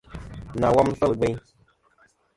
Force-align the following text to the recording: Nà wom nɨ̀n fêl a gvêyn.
Nà 0.59 0.67
wom 0.73 0.87
nɨ̀n 0.89 0.97
fêl 0.99 1.13
a 1.13 1.17
gvêyn. 1.19 1.37